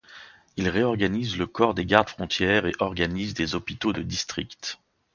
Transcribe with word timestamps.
Il 0.57 0.67
réorganise 0.67 1.37
le 1.37 1.45
corps 1.45 1.75
des 1.75 1.85
gardes 1.85 2.09
frontières 2.09 2.65
et 2.65 2.71
organise 2.79 3.35
des 3.35 3.53
hôpitaux 3.53 3.93
de 3.93 4.01
district. 4.01 4.79